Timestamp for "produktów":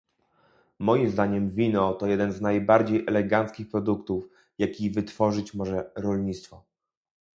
3.69-4.29